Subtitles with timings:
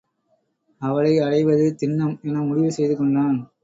[0.81, 3.39] அவளை அடைவது திண்ணம் என முடிவு செய்து கொண்டான்.